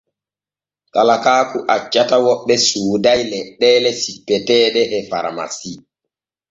[0.93, 5.71] Talakaaku accata woɓɓe sooday leɗɗeele sippeteeɗe e faramasi.